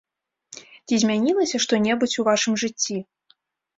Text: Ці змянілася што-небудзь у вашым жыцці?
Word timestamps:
Ці 0.87 0.93
змянілася 1.03 1.57
што-небудзь 1.67 2.19
у 2.25 2.29
вашым 2.31 2.53
жыцці? 2.63 2.97